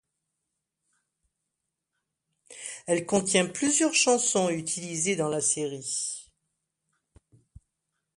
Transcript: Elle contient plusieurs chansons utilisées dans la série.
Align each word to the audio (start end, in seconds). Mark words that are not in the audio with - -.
Elle 2.87 3.05
contient 3.05 3.45
plusieurs 3.45 3.93
chansons 3.93 4.49
utilisées 4.49 5.15
dans 5.15 5.29
la 5.29 5.41
série. 5.41 6.27